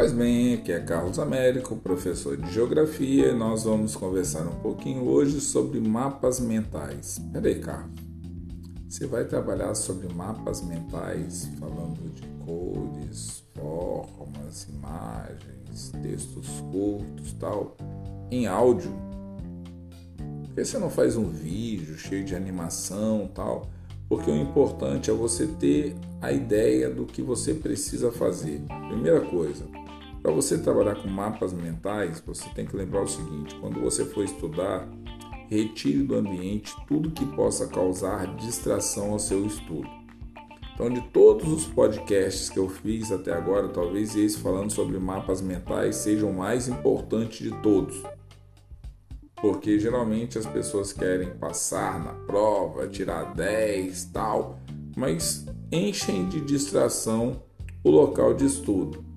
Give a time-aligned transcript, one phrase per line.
[0.00, 5.06] Pois bem, aqui é Carlos Américo, professor de Geografia, e nós vamos conversar um pouquinho
[5.06, 7.20] hoje sobre mapas mentais.
[7.30, 8.00] Peraí, Carlos,
[8.88, 17.76] você vai trabalhar sobre mapas mentais, falando de cores, formas, imagens, textos curtos tal,
[18.30, 18.90] em áudio?
[20.16, 23.68] Por que você não faz um vídeo cheio de animação tal?
[24.08, 28.62] Porque o importante é você ter a ideia do que você precisa fazer.
[28.88, 29.64] Primeira coisa,
[30.22, 34.24] para você trabalhar com mapas mentais, você tem que lembrar o seguinte: quando você for
[34.24, 34.88] estudar,
[35.48, 39.88] retire do ambiente tudo que possa causar distração ao seu estudo.
[40.74, 45.42] Então, de todos os podcasts que eu fiz até agora, talvez esse falando sobre mapas
[45.42, 48.02] mentais seja o mais importante de todos
[49.40, 54.58] porque geralmente as pessoas querem passar na prova, tirar 10, tal,
[54.96, 57.42] mas enchem de distração
[57.82, 59.09] o local de estudo.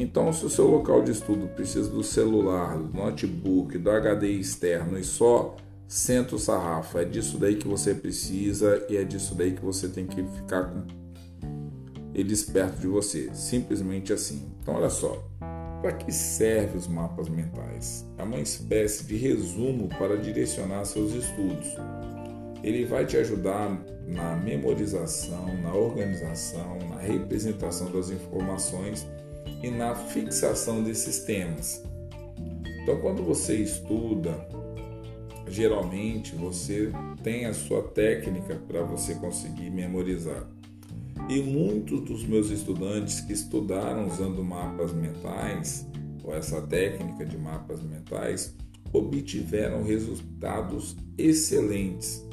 [0.00, 4.96] Então, se o seu local de estudo precisa do celular, do notebook, do HD externo
[4.96, 5.56] e só
[5.88, 9.88] senta o sarrafo, é disso daí que você precisa e é disso daí que você
[9.88, 10.86] tem que ficar com
[12.14, 14.52] eles perto de você, simplesmente assim.
[14.62, 15.20] Então, olha só,
[15.80, 18.06] para que servem os mapas mentais?
[18.18, 21.74] É uma espécie de resumo para direcionar seus estudos.
[22.62, 29.04] Ele vai te ajudar na memorização, na organização, na representação das informações
[29.62, 31.82] e na fixação desses temas.
[32.82, 34.48] Então, quando você estuda,
[35.46, 36.90] geralmente você
[37.22, 40.48] tem a sua técnica para você conseguir memorizar.
[41.28, 45.86] E muitos dos meus estudantes que estudaram usando mapas mentais,
[46.24, 48.54] ou essa técnica de mapas mentais,
[48.92, 52.24] obtiveram resultados excelentes,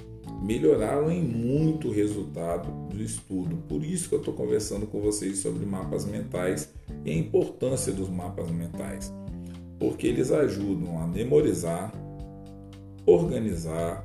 [0.42, 3.58] melhoraram em muito o resultado do estudo.
[3.68, 6.70] Por isso que eu estou conversando com vocês sobre mapas mentais
[7.06, 9.14] e a importância dos mapas mentais,
[9.80, 11.94] porque eles ajudam a memorizar,
[13.06, 14.04] organizar,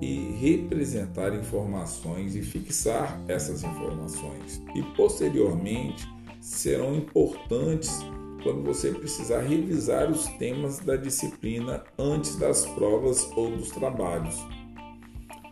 [0.00, 4.62] e representar informações e fixar essas informações.
[4.74, 6.08] E posteriormente
[6.40, 8.00] serão importantes
[8.42, 14.36] quando você precisar revisar os temas da disciplina antes das provas ou dos trabalhos.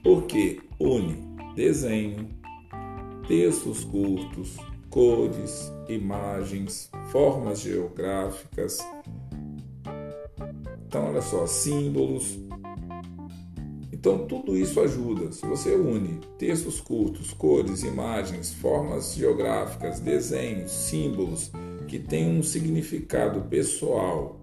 [0.02, 2.28] Porque une desenho,
[3.26, 4.56] textos curtos,
[4.88, 8.78] cores, imagens, formas geográficas.
[10.86, 12.38] Então, olha só, símbolos,
[13.98, 15.32] então, tudo isso ajuda.
[15.32, 21.50] Se você une textos curtos, cores, imagens, formas geográficas, desenhos, símbolos
[21.88, 24.40] que têm um significado pessoal,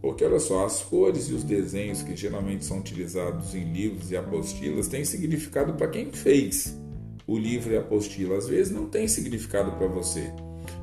[0.00, 4.16] porque olha só, as cores e os desenhos que geralmente são utilizados em livros e
[4.16, 6.78] apostilas têm significado para quem fez
[7.26, 8.36] o livro e a apostila.
[8.36, 10.32] Às vezes não tem significado para você.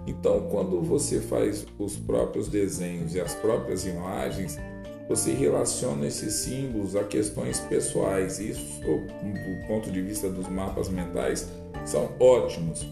[0.09, 4.59] Então, quando você faz os próprios desenhos e as próprias imagens,
[5.07, 8.39] você relaciona esses símbolos a questões pessoais.
[8.39, 11.47] Isso, do ponto de vista dos mapas mentais,
[11.85, 12.87] são ótimos.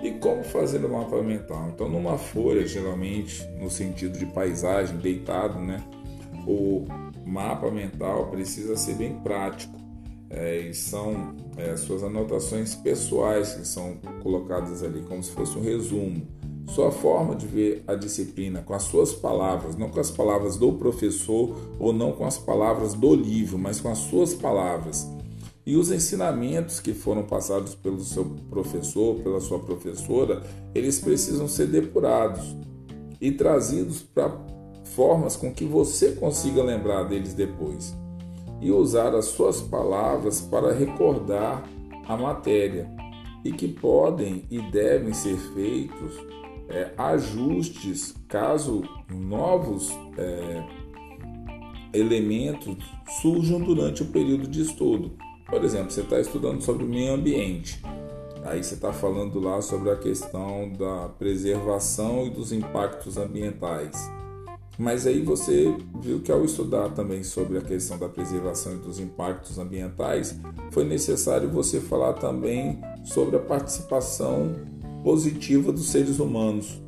[0.00, 1.70] E como fazer o mapa mental?
[1.74, 5.82] Então, numa folha, geralmente, no sentido de paisagem, deitado, né?
[6.46, 6.84] O
[7.26, 9.76] mapa mental precisa ser bem prático.
[10.30, 15.60] É, e são é, suas anotações pessoais que são colocadas ali, como se fosse um
[15.60, 16.24] resumo
[16.70, 20.72] sua forma de ver a disciplina com as suas palavras, não com as palavras do
[20.72, 25.08] professor ou não com as palavras do livro, mas com as suas palavras.
[25.66, 30.42] E os ensinamentos que foram passados pelo seu professor, pela sua professora,
[30.74, 32.56] eles precisam ser depurados
[33.20, 34.32] e trazidos para
[34.84, 37.94] formas com que você consiga lembrar deles depois.
[38.60, 41.68] E usar as suas palavras para recordar
[42.06, 42.88] a matéria
[43.44, 46.14] e que podem e devem ser feitos
[46.70, 50.64] é, ajustes caso novos é,
[51.92, 52.76] elementos
[53.20, 55.12] surjam durante o período de estudo.
[55.48, 57.82] Por exemplo, você está estudando sobre o meio ambiente,
[58.44, 63.96] aí você está falando lá sobre a questão da preservação e dos impactos ambientais.
[64.78, 68.98] Mas aí você viu que ao estudar também sobre a questão da preservação e dos
[68.98, 70.38] impactos ambientais,
[70.70, 74.54] foi necessário você falar também sobre a participação
[75.02, 76.80] positiva dos seres humanos.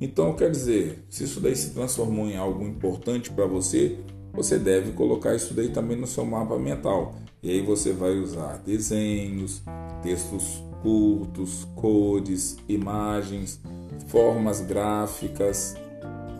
[0.00, 3.98] Então, quer dizer, se isso daí se transformou em algo importante para você,
[4.32, 7.14] você deve colocar isso daí também no seu mapa mental.
[7.42, 9.62] E aí você vai usar desenhos,
[10.02, 13.60] textos curtos, cores, imagens,
[14.08, 15.74] formas gráficas,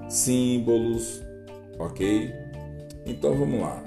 [0.08, 1.22] símbolos,
[1.78, 2.30] ok?
[3.06, 3.82] Então vamos lá.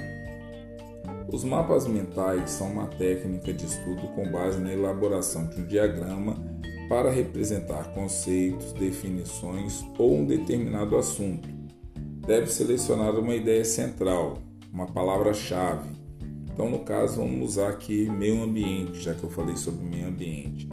[1.32, 6.49] Os mapas mentais são uma técnica de estudo com base na elaboração de um diagrama
[6.90, 11.48] para representar conceitos, definições ou um determinado assunto.
[12.26, 14.40] Deve selecionar uma ideia central,
[14.74, 15.88] uma palavra-chave.
[16.52, 20.68] Então, no caso, vamos usar aqui meio ambiente, já que eu falei sobre meio ambiente.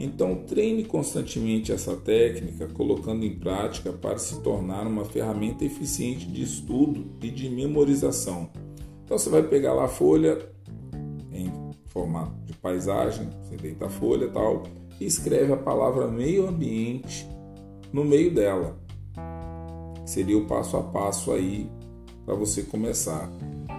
[0.00, 6.42] Então, treine constantemente essa técnica, colocando em prática para se tornar uma ferramenta eficiente de
[6.42, 8.50] estudo e de memorização.
[9.04, 10.38] Então, você vai pegar lá a folha
[11.32, 11.52] em
[11.86, 14.64] formato de paisagem, você deita a folha tal,
[15.00, 17.28] e escreve a palavra meio ambiente
[17.92, 18.76] no meio dela.
[20.04, 21.70] Seria o passo a passo aí
[22.24, 23.30] para você começar.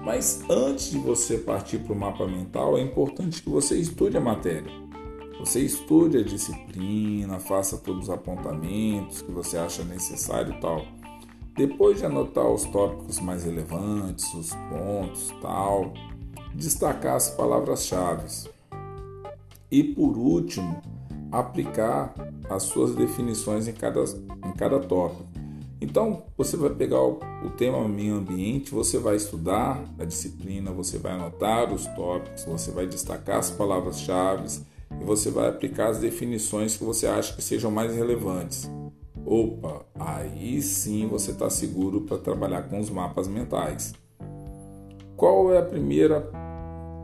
[0.03, 4.21] Mas antes de você partir para o mapa mental, é importante que você estude a
[4.21, 4.71] matéria.
[5.39, 10.85] Você estude a disciplina, faça todos os apontamentos que você acha necessário e tal.
[11.55, 15.93] Depois de anotar os tópicos mais relevantes, os pontos, tal,
[16.53, 18.49] destacar as palavras-chave.
[19.71, 20.81] E por último,
[21.31, 22.13] aplicar
[22.49, 25.29] as suas definições em cada, em cada tópico.
[25.81, 30.97] Então, você vai pegar o, o tema meio ambiente, você vai estudar a disciplina, você
[30.97, 34.59] vai anotar os tópicos, você vai destacar as palavras-chave
[34.99, 38.69] e você vai aplicar as definições que você acha que sejam mais relevantes.
[39.25, 43.93] Opa, aí sim você está seguro para trabalhar com os mapas mentais.
[45.15, 46.29] Qual é a primeira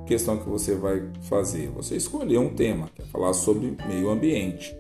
[0.06, 1.70] questão que você vai fazer?
[1.70, 4.76] Você escolher um tema, que é falar sobre meio ambiente.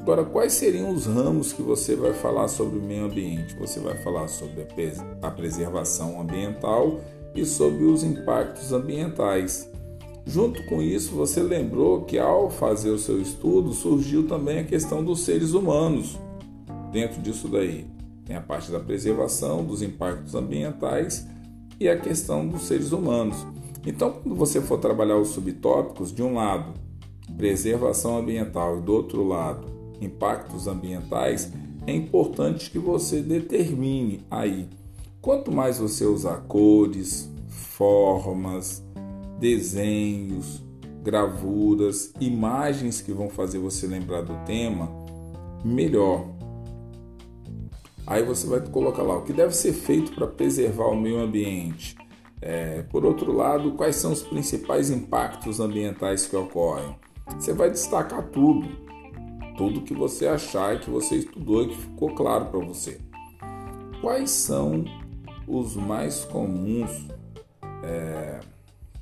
[0.00, 3.56] Agora, quais seriam os ramos que você vai falar sobre o meio ambiente?
[3.56, 4.64] Você vai falar sobre
[5.20, 7.00] a preservação ambiental
[7.34, 9.68] e sobre os impactos ambientais.
[10.24, 15.04] Junto com isso, você lembrou que ao fazer o seu estudo surgiu também a questão
[15.04, 16.18] dos seres humanos.
[16.92, 17.86] Dentro disso daí,
[18.24, 21.26] tem a parte da preservação, dos impactos ambientais
[21.80, 23.44] e a questão dos seres humanos.
[23.86, 26.74] Então, quando você for trabalhar os subtópicos, de um lado,
[27.36, 29.68] preservação ambiental e do outro lado,
[30.00, 31.52] impactos ambientais,
[31.86, 34.68] é importante que você determine aí.
[35.22, 38.82] Quanto mais você usar cores, formas,
[39.38, 40.60] desenhos,
[41.04, 44.90] gravuras, imagens que vão fazer você lembrar do tema,
[45.64, 46.26] melhor.
[48.04, 51.96] Aí você vai colocar lá o que deve ser feito para preservar o meio ambiente
[52.40, 56.96] é, por outro lado, quais são os principais impactos ambientais que ocorrem?
[57.34, 58.68] Você vai destacar tudo,
[59.56, 63.00] tudo que você achar que você estudou e que ficou claro para você.
[64.00, 64.84] Quais são
[65.48, 67.08] os mais comuns
[67.82, 68.40] é,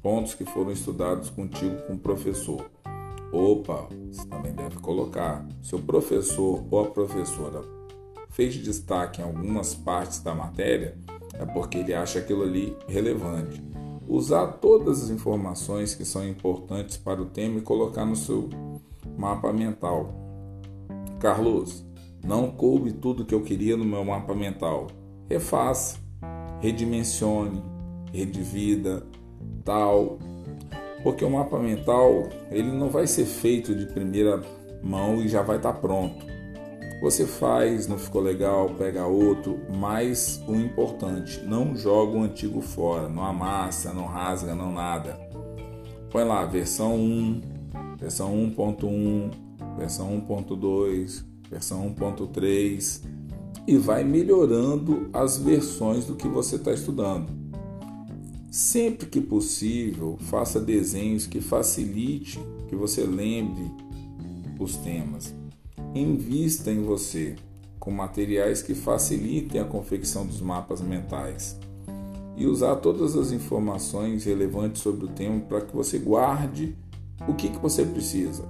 [0.03, 2.71] pontos que foram estudados contigo com o professor?
[3.33, 5.45] Opa, você também deve colocar.
[5.61, 7.63] Seu professor ou a professora
[8.31, 10.97] fez destaque em algumas partes da matéria,
[11.39, 13.63] é porque ele acha aquilo ali relevante.
[14.07, 18.49] Usar todas as informações que são importantes para o tema e colocar no seu
[19.17, 20.13] mapa mental.
[21.19, 21.85] Carlos,
[22.25, 24.89] não coube tudo que eu queria no meu mapa mental.
[25.29, 25.99] Refaça,
[26.61, 27.63] redimensione,
[28.13, 29.07] redivida,
[29.65, 30.19] tal.
[31.03, 34.43] Porque o mapa mental ele não vai ser feito de primeira
[34.83, 36.34] mão e já vai estar pronto.
[37.05, 43.11] Você faz, não ficou legal, pega outro, mas o importante, não joga o antigo fora,
[43.11, 45.21] não amassa, não rasga, não nada.
[46.11, 47.43] Põe lá, versão 1,
[48.01, 49.31] versão 1.1,
[49.77, 53.03] versão 1.2, versão 1.3
[53.67, 57.31] e vai melhorando as versões do que você está estudando.
[58.51, 63.71] Sempre que possível, faça desenhos que facilite que você lembre
[64.59, 65.44] os temas.
[65.95, 67.37] Invista em você
[67.79, 71.57] com materiais que facilitem a confecção dos mapas mentais
[72.37, 76.77] e usar todas as informações relevantes sobre o tema para que você guarde
[77.29, 78.43] o que, que você precisa.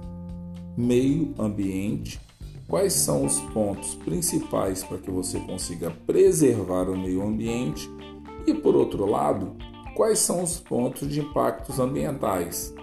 [0.75, 2.19] Meio ambiente,
[2.67, 7.87] quais são os pontos principais para que você consiga preservar o meio ambiente
[8.47, 9.55] e, por outro lado,
[9.95, 12.73] quais são os pontos de impactos ambientais.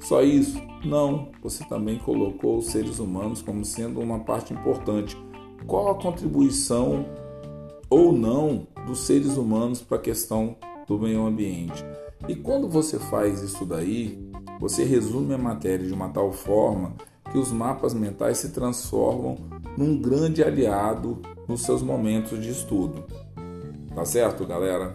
[0.00, 0.60] Só isso?
[0.84, 5.16] Não, você também colocou os seres humanos como sendo uma parte importante.
[5.66, 7.06] Qual a contribuição
[7.90, 11.84] ou não dos seres humanos para a questão do meio ambiente?
[12.28, 14.18] E quando você faz isso daí,
[14.60, 16.94] você resume a matéria de uma tal forma
[17.30, 19.36] que os mapas mentais se transformam
[19.76, 23.04] num grande aliado nos seus momentos de estudo.
[23.94, 24.94] Tá certo, galera?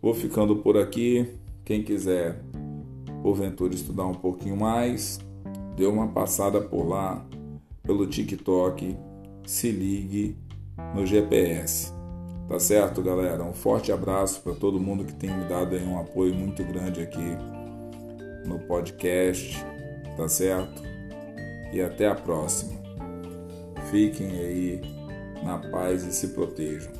[0.00, 1.28] Vou ficando por aqui.
[1.64, 2.42] Quem quiser
[3.26, 5.18] porventura estudar um pouquinho mais,
[5.74, 7.26] dê uma passada por lá,
[7.82, 8.96] pelo TikTok,
[9.44, 10.36] se ligue
[10.94, 11.92] no GPS.
[12.48, 13.42] Tá certo, galera?
[13.42, 17.36] Um forte abraço para todo mundo que tem me dado um apoio muito grande aqui
[18.46, 19.56] no podcast,
[20.16, 20.80] tá certo?
[21.72, 22.80] e até a próxima.
[23.90, 24.80] Fiquem aí
[25.42, 26.92] na paz e se protejam.